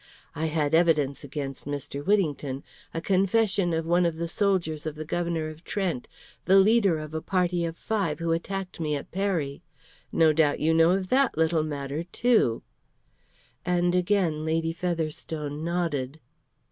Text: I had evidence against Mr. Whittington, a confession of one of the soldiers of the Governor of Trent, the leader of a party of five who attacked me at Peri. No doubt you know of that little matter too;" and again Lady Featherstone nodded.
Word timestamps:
I 0.33 0.47
had 0.47 0.73
evidence 0.73 1.23
against 1.23 1.67
Mr. 1.67 2.03
Whittington, 2.03 2.63
a 2.91 3.01
confession 3.01 3.71
of 3.71 3.85
one 3.85 4.03
of 4.03 4.15
the 4.15 4.27
soldiers 4.27 4.87
of 4.87 4.95
the 4.95 5.05
Governor 5.05 5.47
of 5.49 5.63
Trent, 5.63 6.07
the 6.45 6.55
leader 6.57 6.97
of 6.97 7.13
a 7.13 7.21
party 7.21 7.65
of 7.65 7.77
five 7.77 8.17
who 8.17 8.31
attacked 8.31 8.79
me 8.79 8.95
at 8.95 9.11
Peri. 9.11 9.61
No 10.11 10.33
doubt 10.33 10.59
you 10.59 10.73
know 10.73 10.89
of 10.89 11.09
that 11.09 11.37
little 11.37 11.61
matter 11.61 12.03
too;" 12.03 12.63
and 13.63 13.93
again 13.93 14.43
Lady 14.43 14.73
Featherstone 14.73 15.63
nodded. 15.63 16.19